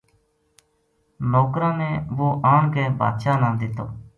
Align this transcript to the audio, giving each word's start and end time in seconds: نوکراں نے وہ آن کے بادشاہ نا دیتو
نوکراں 1.31 1.73
نے 1.81 1.91
وہ 2.17 2.27
آن 2.53 2.63
کے 2.73 2.83
بادشاہ 2.99 3.39
نا 3.41 3.49
دیتو 3.61 3.83